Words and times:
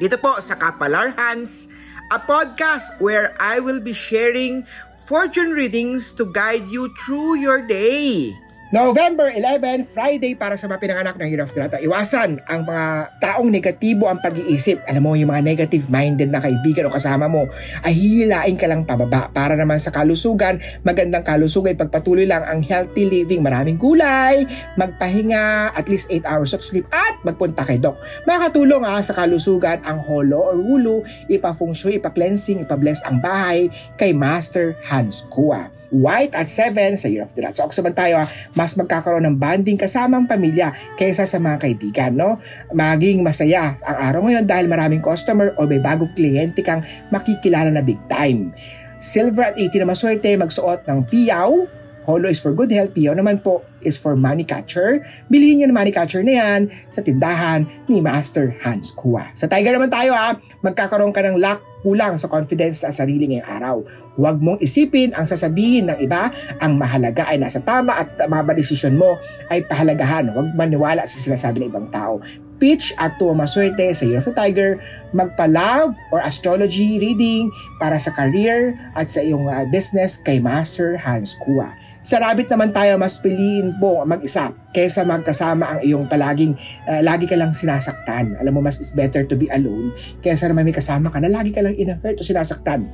dito 0.00 0.16
po 0.16 0.40
sa 0.40 0.56
Kapalar 0.56 1.12
Hans, 1.20 1.68
a 2.08 2.16
podcast 2.16 2.96
where 3.04 3.36
I 3.36 3.60
will 3.60 3.84
be 3.84 3.92
sharing 3.92 4.64
fortune 5.04 5.52
readings 5.52 6.16
to 6.16 6.24
guide 6.24 6.64
you 6.72 6.88
through 7.04 7.36
your 7.36 7.60
day. 7.60 8.32
November 8.70 9.34
11, 9.34 9.82
Friday 9.82 10.38
para 10.38 10.54
sa 10.54 10.70
mga 10.70 10.78
pinanganak 10.78 11.18
ng 11.18 11.26
Year 11.26 11.42
of 11.42 11.50
the 11.50 11.58
Rat. 11.58 11.74
Iwasan 11.82 12.38
ang 12.46 12.62
mga 12.62 13.18
taong 13.18 13.50
negatibo 13.50 14.06
ang 14.06 14.22
pag-iisip. 14.22 14.86
Alam 14.86 15.10
mo, 15.10 15.18
yung 15.18 15.34
mga 15.34 15.42
negative-minded 15.42 16.30
na 16.30 16.38
kaibigan 16.38 16.86
o 16.86 16.94
kasama 16.94 17.26
mo 17.26 17.50
ay 17.82 17.90
hihilain 17.90 18.54
ka 18.54 18.70
lang 18.70 18.86
pababa 18.86 19.26
para 19.34 19.58
naman 19.58 19.82
sa 19.82 19.90
kalusugan, 19.90 20.62
magandang 20.86 21.26
kalusugan, 21.26 21.74
pagpatuloy 21.74 22.30
lang 22.30 22.46
ang 22.46 22.62
healthy 22.62 23.10
living, 23.10 23.42
maraming 23.42 23.74
gulay, 23.74 24.46
magpahinga, 24.78 25.74
at 25.74 25.90
least 25.90 26.06
8 26.06 26.22
hours 26.30 26.54
of 26.54 26.62
sleep, 26.62 26.86
at 26.94 27.18
magpunta 27.26 27.66
kay 27.66 27.82
doc. 27.82 27.98
Makatulong 28.22 28.86
ha, 28.86 29.02
sa 29.02 29.18
kalusugan 29.18 29.82
ang 29.82 29.98
holo 29.98 30.46
or 30.46 30.62
wulu, 30.62 31.02
ipa-feng 31.26 31.74
shui, 31.74 31.98
ipa-cleansing, 31.98 32.62
ipa-bless 32.62 33.02
ang 33.02 33.18
bahay 33.18 33.66
kay 33.98 34.14
Master 34.14 34.78
Hans 34.86 35.26
Kua 35.26 35.79
white 35.90 36.32
at 36.34 36.46
7 36.46 36.96
sa 36.96 37.10
Year 37.10 37.26
of 37.26 37.34
the 37.34 37.42
Rat. 37.42 37.58
So, 37.58 37.66
saman 37.70 37.94
tayo, 37.94 38.22
mas 38.54 38.74
magkakaroon 38.78 39.26
ng 39.26 39.36
bonding 39.36 39.78
kasamang 39.78 40.26
pamilya 40.26 40.74
kaysa 40.96 41.26
sa 41.26 41.38
mga 41.42 41.66
kaibigan, 41.66 42.14
no? 42.14 42.38
Maging 42.70 43.22
masaya 43.26 43.76
ang 43.82 43.98
araw 44.10 44.20
ngayon 44.30 44.46
dahil 44.46 44.66
maraming 44.70 45.02
customer 45.02 45.52
o 45.58 45.66
may 45.66 45.82
bagong 45.82 46.10
kliyente 46.14 46.62
kang 46.62 46.82
makikilala 47.10 47.68
na 47.74 47.82
big 47.82 47.98
time. 48.06 48.54
Silver 49.02 49.52
at 49.52 49.56
80 49.58 49.82
na 49.82 49.86
maswerte, 49.90 50.30
magsuot 50.36 50.86
ng 50.86 51.08
piyaw, 51.08 51.79
Holo 52.10 52.26
is 52.26 52.42
for 52.42 52.50
good 52.50 52.74
health, 52.74 52.90
Pio 52.90 53.14
naman 53.14 53.38
po 53.38 53.62
is 53.86 53.94
for 53.94 54.18
money 54.18 54.42
catcher. 54.42 55.06
Bilhin 55.30 55.62
niyo 55.62 55.70
ng 55.70 55.78
money 55.78 55.94
catcher 55.94 56.26
na 56.26 56.42
yan 56.42 56.60
sa 56.90 57.06
tindahan 57.06 57.62
ni 57.86 58.02
Master 58.02 58.50
Hans 58.66 58.90
Kua. 58.90 59.30
Sa 59.38 59.46
Tiger 59.46 59.78
naman 59.78 59.94
tayo 59.94 60.10
ha, 60.10 60.34
magkakaroon 60.66 61.14
ka 61.14 61.22
ng 61.22 61.38
luck 61.38 61.62
kulang 61.86 62.18
sa 62.18 62.26
confidence 62.26 62.82
sa 62.82 62.90
sarili 62.90 63.30
ngayong 63.30 63.46
araw. 63.46 63.76
Huwag 64.18 64.42
mong 64.42 64.58
isipin 64.58 65.14
ang 65.14 65.30
sasabihin 65.30 65.86
ng 65.88 66.02
iba, 66.02 66.28
ang 66.58 66.74
mahalaga 66.76 67.30
ay 67.30 67.38
nasa 67.38 67.62
tama 67.62 67.94
at 67.94 68.10
mga 68.26 68.58
desisyon 68.58 68.98
mo 68.98 69.16
ay 69.48 69.62
pahalagahan. 69.64 70.34
Huwag 70.34 70.50
maniwala 70.58 71.06
sa 71.06 71.16
sinasabi 71.16 71.62
ng 71.62 71.68
ibang 71.70 71.88
tao 71.94 72.18
pitch 72.60 72.92
at 73.00 73.16
tuwa 73.16 73.42
maswerte 73.42 73.88
sa 73.96 74.04
Year 74.04 74.20
of 74.20 74.28
the 74.28 74.36
Tiger, 74.36 74.76
magpa-love 75.16 75.96
or 76.12 76.20
astrology 76.22 77.00
reading 77.00 77.48
para 77.80 77.96
sa 77.96 78.12
career 78.12 78.76
at 78.94 79.08
sa 79.08 79.24
iyong 79.24 79.48
uh, 79.48 79.64
business 79.72 80.20
kay 80.20 80.38
Master 80.38 81.00
Hans 81.00 81.34
Kua. 81.40 81.72
Sa 82.04 82.20
rabbit 82.20 82.48
naman 82.48 82.72
tayo, 82.72 82.96
mas 82.96 83.20
piliin 83.20 83.76
po 83.76 84.04
mag-isa 84.04 84.52
kaysa 84.72 85.04
magkasama 85.04 85.76
ang 85.76 85.80
iyong 85.80 86.04
palaging 86.06 86.56
uh, 86.86 87.00
lagi 87.00 87.24
ka 87.24 87.36
lang 87.36 87.56
sinasaktan. 87.56 88.36
Alam 88.40 88.56
mo, 88.56 88.60
mas 88.60 88.80
is 88.80 88.92
better 88.92 89.24
to 89.24 89.34
be 89.34 89.48
alone 89.52 89.92
kaysa 90.20 90.48
naman 90.48 90.68
may 90.68 90.76
kasama 90.76 91.08
ka 91.08 91.18
na 91.18 91.32
lagi 91.32 91.50
ka 91.52 91.64
lang 91.64 91.74
in-hurt 91.74 92.20
o 92.20 92.22
sinasaktan. 92.22 92.84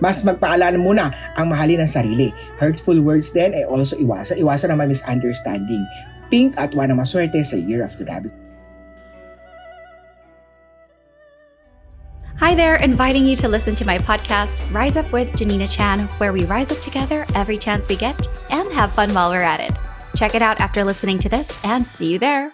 Mas 0.00 0.24
magpaalala 0.24 0.80
muna 0.80 1.12
ang 1.36 1.52
mahalin 1.52 1.84
ng 1.84 1.90
sarili. 1.90 2.32
Hurtful 2.56 3.00
words 3.04 3.32
din 3.36 3.52
ay 3.52 3.68
also 3.68 3.96
iwasan. 4.00 4.40
Iwasan 4.40 4.72
naman 4.72 4.88
misunderstanding. 4.88 5.84
Pink 6.30 6.56
at 6.56 6.74
wala 6.74 6.94
maswerte 6.94 7.44
sa 7.44 7.56
Year 7.56 7.86
the 7.86 8.04
Rabbit. 8.04 8.32
Hi 12.40 12.54
there, 12.54 12.76
inviting 12.76 13.26
you 13.26 13.36
to 13.36 13.48
listen 13.48 13.74
to 13.74 13.84
my 13.84 13.98
podcast, 13.98 14.64
Rise 14.72 14.96
Up 14.96 15.12
with 15.12 15.36
Janina 15.36 15.68
Chan, 15.68 16.08
where 16.16 16.32
we 16.32 16.46
rise 16.46 16.72
up 16.72 16.80
together 16.80 17.26
every 17.34 17.58
chance 17.58 17.86
we 17.86 17.96
get 17.96 18.26
and 18.48 18.72
have 18.72 18.94
fun 18.94 19.12
while 19.12 19.30
we're 19.30 19.42
at 19.42 19.60
it. 19.60 19.76
Check 20.16 20.34
it 20.34 20.40
out 20.40 20.58
after 20.58 20.82
listening 20.82 21.18
to 21.18 21.28
this 21.28 21.62
and 21.64 21.86
see 21.86 22.12
you 22.12 22.18
there. 22.18 22.52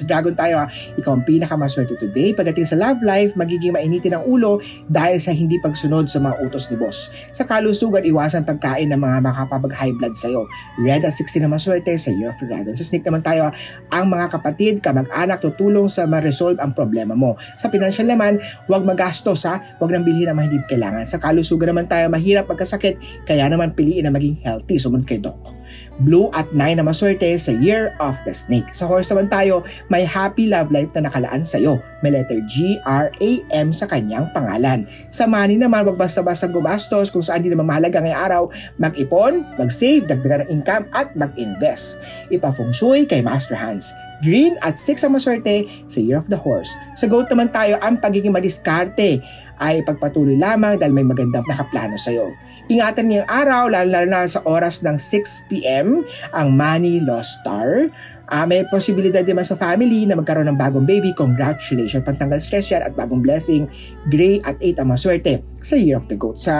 Sa 0.00 0.08
Dragon 0.08 0.32
tayo 0.32 0.64
ha, 0.64 0.66
ikaw 0.96 1.20
ang 1.20 1.24
pinakamaswerte 1.28 2.00
today. 2.00 2.32
Pagdating 2.32 2.64
sa 2.64 2.80
love 2.80 3.04
life, 3.04 3.36
magiging 3.36 3.76
mainitin 3.76 4.16
ang 4.16 4.24
ulo 4.24 4.64
dahil 4.88 5.20
sa 5.20 5.36
hindi 5.36 5.60
pagsunod 5.60 6.08
sa 6.08 6.24
mga 6.24 6.40
utos 6.40 6.72
ni 6.72 6.80
boss. 6.80 7.12
Sa 7.36 7.44
kalusugan, 7.44 8.00
iwasan 8.00 8.48
pagkain 8.48 8.88
ng 8.88 8.96
mga 8.96 9.20
makapapag-high 9.20 9.92
blood 10.00 10.16
sa'yo. 10.16 10.48
Red 10.80 11.04
at 11.04 11.12
16 11.12 11.44
na 11.44 11.52
maswerte 11.52 11.92
sa 12.00 12.08
Year 12.08 12.32
of 12.32 12.40
the 12.40 12.48
Dragon. 12.48 12.72
Sa 12.72 12.84
Snake 12.86 13.04
naman 13.04 13.20
tayo, 13.20 13.52
ang 13.92 14.06
mga 14.08 14.26
kapatid, 14.32 14.80
kamag-anak, 14.80 15.44
tutulong 15.44 15.92
sa 15.92 16.08
ma-resolve 16.08 16.56
ang 16.64 16.72
problema 16.72 17.12
mo. 17.12 17.36
Sa 17.60 17.68
financial 17.68 18.08
naman, 18.08 18.40
huwag 18.64 18.88
magastos 18.88 19.44
ha, 19.44 19.60
huwag 19.76 19.92
nang 19.92 20.06
bilhin 20.06 20.32
ang 20.32 20.40
mga 20.40 20.46
hindi 20.48 20.60
kailangan. 20.64 21.04
Sa 21.04 21.20
kalusugan 21.20 21.76
naman 21.76 21.84
tayo, 21.90 22.08
mahirap 22.08 22.48
magkasakit, 22.48 23.26
kaya 23.28 23.44
naman 23.52 23.76
piliin 23.76 24.08
na 24.08 24.12
maging 24.14 24.40
healthy, 24.40 24.80
sumunod 24.80 25.04
kay 25.04 25.20
Doc. 25.20 25.59
Blue 26.00 26.32
at 26.32 26.48
9 26.52 26.80
na 26.80 26.84
maswerte 26.84 27.28
sa 27.36 27.52
Year 27.52 27.92
of 28.00 28.16
the 28.24 28.32
Snake. 28.32 28.72
Sa 28.72 28.88
horse 28.88 29.12
naman 29.12 29.28
tayo, 29.28 29.62
may 29.92 30.02
happy 30.02 30.48
love 30.48 30.72
life 30.72 30.88
na 30.96 31.06
nakalaan 31.08 31.44
sa 31.44 31.60
iyo. 31.60 31.78
May 32.00 32.16
letter 32.16 32.40
G, 32.48 32.80
R, 32.88 33.12
A, 33.12 33.30
M 33.52 33.68
sa 33.70 33.84
kanyang 33.84 34.32
pangalan. 34.32 34.88
Sa 35.12 35.28
money 35.28 35.60
naman, 35.60 35.84
wag 35.84 36.00
basta-basta 36.00 36.48
gumastos 36.48 37.12
kung 37.12 37.20
saan 37.20 37.44
di 37.44 37.52
naman 37.52 37.68
mahalaga 37.68 38.00
ngayong 38.00 38.22
araw. 38.24 38.42
Mag-ipon, 38.80 39.44
mag-save, 39.60 40.08
dagdagan 40.08 40.48
ng 40.48 40.50
income 40.60 40.88
at 40.96 41.12
mag-invest. 41.12 42.00
Ipa-feng 42.32 42.72
shui 42.72 43.04
kay 43.04 43.20
Master 43.20 43.60
Hans. 43.60 44.09
Green 44.20 44.56
at 44.60 44.76
6 44.76 45.08
ang 45.08 45.12
maswerte 45.16 45.68
sa 45.88 45.98
Year 45.98 46.20
of 46.20 46.28
the 46.28 46.36
Horse. 46.36 46.72
Sa 46.96 47.08
goat 47.08 47.28
naman 47.32 47.48
tayo, 47.52 47.80
ang 47.80 48.00
pagiging 48.00 48.32
madiskarte 48.32 49.20
ay 49.60 49.84
pagpatuloy 49.84 50.40
lamang 50.40 50.80
dahil 50.80 50.92
may 50.96 51.04
magandang 51.04 51.44
nakaplano 51.44 51.96
sa 52.00 52.12
iyo. 52.12 52.32
Ingatan 52.72 53.12
niyo 53.12 53.22
araw, 53.28 53.68
lalo 53.68 54.08
na 54.08 54.24
sa 54.24 54.40
oras 54.48 54.80
ng 54.80 54.96
6pm, 54.96 56.00
ang 56.32 56.48
Money 56.54 57.04
Lost 57.04 57.44
Star. 57.44 57.92
Uh, 58.30 58.46
may 58.46 58.62
posibilidad 58.70 59.26
naman 59.26 59.42
sa 59.42 59.58
family 59.58 60.06
na 60.06 60.14
magkaroon 60.14 60.46
ng 60.46 60.54
bagong 60.54 60.86
baby. 60.86 61.10
Congratulations! 61.18 62.06
Pantanggal 62.06 62.38
stress 62.38 62.70
yan 62.70 62.86
at 62.86 62.94
bagong 62.94 63.18
blessing. 63.18 63.66
Gray 64.06 64.38
at 64.46 64.54
8 64.62 64.86
ang 64.86 64.88
maswerte 64.94 65.42
sa 65.58 65.74
Year 65.74 65.98
of 65.98 66.06
the 66.06 66.14
Goat. 66.14 66.38
Sa 66.38 66.54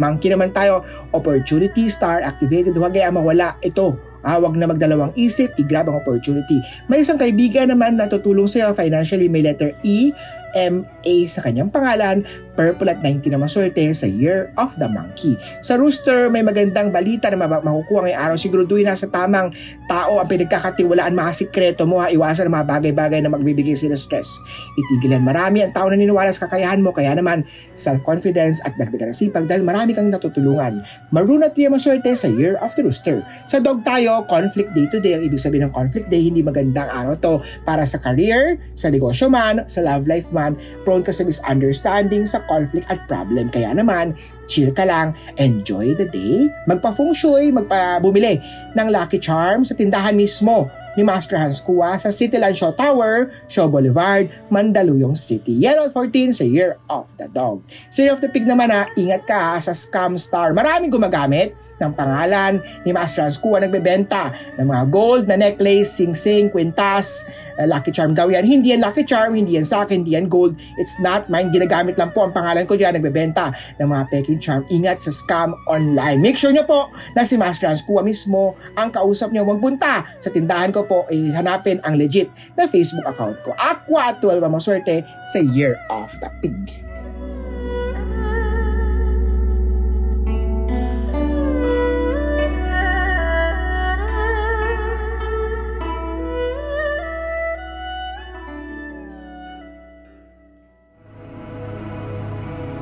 monkey 0.00 0.32
naman 0.32 0.56
tayo, 0.56 0.80
opportunity 1.12 1.92
star 1.92 2.24
activated. 2.24 2.72
Huwag 2.72 2.96
kaya 2.96 3.12
mawala 3.12 3.60
ito 3.60 4.11
Ah, 4.22 4.38
wag 4.38 4.54
na 4.54 4.70
magdalawang 4.70 5.12
isip, 5.18 5.52
i-grab 5.58 5.90
ang 5.90 5.98
opportunity. 5.98 6.62
May 6.86 7.02
isang 7.02 7.18
kaibigan 7.18 7.68
naman 7.70 7.98
na 7.98 8.06
tutulong 8.06 8.46
sa'yo 8.46 8.70
financially, 8.72 9.26
may 9.26 9.42
letter 9.42 9.74
E, 9.82 10.14
M-A 10.54 11.16
sa 11.28 11.40
kanyang 11.44 11.72
pangalan, 11.72 12.24
purple 12.52 12.88
at 12.92 13.00
90 13.00 13.32
na 13.32 13.40
maswerte 13.40 13.80
sa 13.96 14.04
Year 14.04 14.52
of 14.60 14.76
the 14.76 14.88
Monkey. 14.88 15.36
Sa 15.64 15.80
Rooster, 15.80 16.28
may 16.28 16.44
magandang 16.44 16.92
balita 16.92 17.32
na 17.32 17.48
makukuha 17.48 18.08
ngayong 18.08 18.20
araw. 18.20 18.36
Siguraduhin 18.36 18.88
na 18.88 18.96
sa 18.96 19.08
tamang 19.08 19.52
tao 19.88 20.20
ang 20.20 20.28
pinagkakatiwalaan 20.28 21.16
mga 21.16 21.32
sikreto 21.32 21.88
mo 21.88 22.00
ha. 22.00 22.12
Iwasan 22.12 22.48
ang 22.48 22.60
mga 22.60 22.68
bagay-bagay 22.78 23.20
na 23.24 23.32
magbibigay 23.32 23.76
sila 23.76 23.96
stress. 23.96 24.40
Itigilan 24.76 25.24
marami 25.24 25.64
ang 25.64 25.72
tao 25.72 25.88
na 25.88 25.96
niniwala 25.96 26.28
sa 26.34 26.44
kakayahan 26.48 26.84
mo. 26.84 26.92
Kaya 26.92 27.16
naman, 27.16 27.46
self-confidence 27.72 28.60
at 28.66 28.76
dagdagan 28.76 29.12
ng 29.12 29.16
sipag 29.16 29.48
dahil 29.48 29.64
marami 29.64 29.96
kang 29.96 30.12
natutulungan. 30.12 30.84
Maroon 31.14 31.46
at 31.46 31.56
maswerte 31.56 32.12
sa 32.18 32.28
Year 32.28 32.58
of 32.60 32.74
the 32.76 32.82
Rooster. 32.82 33.24
Sa 33.48 33.62
dog 33.62 33.86
tayo, 33.86 34.26
conflict 34.26 34.74
day 34.74 34.84
to 34.90 34.98
day. 34.98 35.16
Ang 35.16 35.24
ibig 35.30 35.40
sabihin 35.40 35.70
ng 35.70 35.72
conflict 35.72 36.10
day, 36.10 36.26
hindi 36.26 36.42
magandang 36.42 36.90
araw 36.90 37.14
to 37.22 37.38
para 37.62 37.86
sa 37.86 38.02
career, 38.02 38.58
sa 38.74 38.90
negosyo 38.90 39.30
man, 39.30 39.62
sa 39.70 39.80
love 39.80 40.04
life 40.10 40.28
man, 40.34 40.41
prone 40.82 41.06
ka 41.06 41.14
sa 41.14 41.22
misunderstanding, 41.22 42.26
sa 42.26 42.42
conflict 42.50 42.90
at 42.90 43.06
problem. 43.06 43.46
Kaya 43.52 43.70
naman, 43.70 44.18
chill 44.50 44.74
ka 44.74 44.82
lang, 44.82 45.14
enjoy 45.38 45.94
the 45.94 46.08
day, 46.10 46.50
magpa-feng 46.66 47.14
shui, 47.14 47.54
magpa-bumili 47.54 48.42
ng 48.74 48.88
Lucky 48.90 49.22
Charm 49.22 49.62
sa 49.62 49.78
tindahan 49.78 50.18
mismo 50.18 50.66
ni 50.92 51.02
Master 51.06 51.40
Hans 51.40 51.64
Kua 51.64 51.96
sa 51.96 52.12
Cityland 52.12 52.56
Show 52.56 52.76
Tower, 52.76 53.32
Show 53.48 53.68
Boulevard, 53.72 54.28
Mandaluyong 54.52 55.16
City. 55.16 55.56
Yan 55.56 55.88
14 55.88 56.36
sa 56.36 56.44
Year 56.44 56.76
of 56.92 57.08
the 57.16 57.28
Dog. 57.32 57.64
Year 57.96 58.12
of 58.12 58.20
the 58.20 58.28
Pig 58.28 58.44
naman 58.44 58.68
ha, 58.68 58.88
ingat 58.96 59.24
ka 59.24 59.36
ha, 59.36 59.54
sa 59.56 59.72
Scam 59.72 60.20
Star. 60.20 60.52
Maraming 60.52 60.92
gumagamit 60.92 61.56
ng 61.80 61.92
pangalan 61.94 62.60
ni 62.82 62.90
Master 62.90 63.24
Hans 63.24 63.38
Kua 63.40 63.62
nagbebenta 63.62 64.34
ng 64.58 64.66
mga 64.66 64.84
gold 64.90 65.24
na 65.30 65.36
necklace, 65.38 65.98
sing-sing, 65.98 66.52
kwintas, 66.52 67.26
uh, 67.58 67.66
Lucky 67.68 67.92
Charm 67.94 68.12
daw 68.16 68.28
yan. 68.28 68.44
Hindi 68.46 68.72
yan 68.74 68.82
Lucky 68.82 69.06
Charm, 69.06 69.36
hindi 69.36 69.56
yan 69.56 69.66
sa 69.66 69.84
hindi 69.86 70.14
yan 70.14 70.26
gold. 70.30 70.56
It's 70.78 70.98
not 71.02 71.28
mine. 71.28 71.52
Ginagamit 71.52 71.98
lang 71.98 72.10
po 72.14 72.24
ang 72.24 72.32
pangalan 72.32 72.64
ko 72.64 72.78
dyan. 72.78 72.96
Nagbebenta 72.96 73.52
ng 73.78 73.88
mga 73.88 74.04
peking 74.08 74.40
charm. 74.40 74.62
Ingat 74.72 75.04
sa 75.04 75.10
scam 75.12 75.52
online. 75.68 76.22
Make 76.22 76.38
sure 76.38 76.54
nyo 76.54 76.64
po 76.64 76.88
na 77.12 77.26
si 77.26 77.36
Master 77.36 77.68
Hans 77.68 77.84
mismo 78.02 78.56
ang 78.78 78.88
kausap 78.90 79.30
nyo. 79.30 79.44
Magpunta 79.44 80.06
sa 80.18 80.32
tindahan 80.32 80.72
ko 80.72 80.86
po, 80.86 81.04
eh, 81.12 81.30
hanapin 81.34 81.78
ang 81.84 81.98
legit 81.98 82.32
na 82.56 82.66
Facebook 82.66 83.04
account 83.04 83.36
ko. 83.44 83.52
Aqua 83.58 84.14
at 84.14 84.22
12 84.24 84.42
ang 84.42 84.54
maswerte 84.54 85.04
sa 85.28 85.38
Year 85.38 85.76
of 85.92 86.08
the 86.22 86.30
Pig. 86.40 86.91